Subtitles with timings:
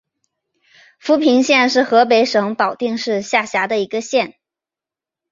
[0.97, 4.33] 阜平县是河北省保定市下辖的一个县。